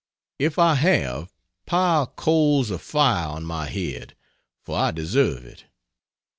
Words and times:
If 0.39 0.57
I 0.57 0.73
have, 0.73 1.31
pile 1.67 2.07
coals 2.07 2.71
of 2.71 2.81
fire 2.81 3.27
on 3.27 3.45
my 3.45 3.67
head, 3.69 4.15
for 4.63 4.75
I 4.75 4.89
deserve 4.89 5.45
it! 5.45 5.65